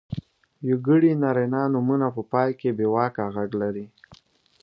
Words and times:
یوګړي 0.69 1.11
نرينه 1.23 1.61
نومونه 1.73 2.07
په 2.15 2.21
پای 2.31 2.49
کې 2.59 2.69
بېواکه 2.77 3.23
غږ 3.35 3.51
لري. 3.61 3.85